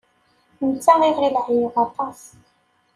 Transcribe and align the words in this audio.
Netta 0.67 0.93
iɣil 1.09 1.35
ɛyiɣ 1.47 1.75
aṭas. 1.85 2.21